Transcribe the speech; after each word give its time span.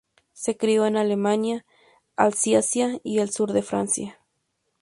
Se 0.33 0.57
crió 0.57 0.87
en 0.87 0.97
Alemania, 0.97 1.63
Alsacia 2.15 2.99
y 3.03 3.19
el 3.19 3.29
sur 3.29 3.53
de 3.53 3.61
Francia. 3.61 4.19